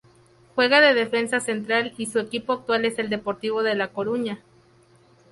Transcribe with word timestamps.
Juega 0.55 0.81
de 0.81 0.95
defensa 0.95 1.39
central 1.39 1.93
y 1.95 2.07
su 2.07 2.17
equipo 2.17 2.53
actual 2.53 2.85
es 2.85 2.97
el 2.97 3.07
Deportivo 3.07 3.61
de 3.61 3.75
La 3.75 3.89
Coruña. 3.89 4.41